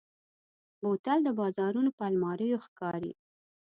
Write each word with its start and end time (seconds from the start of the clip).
بوتل 0.81 1.17
د 1.23 1.29
بازارونو 1.39 1.91
پر 1.97 2.05
الماریو 2.11 2.63
ښکاري. 2.65 3.13